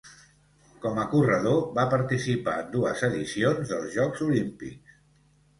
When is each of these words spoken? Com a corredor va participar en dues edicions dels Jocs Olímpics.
Com 0.85 1.01
a 1.01 1.03
corredor 1.11 1.59
va 1.75 1.83
participar 1.91 2.55
en 2.63 2.71
dues 2.79 3.05
edicions 3.11 3.75
dels 3.75 3.95
Jocs 3.99 4.25
Olímpics. 4.31 4.99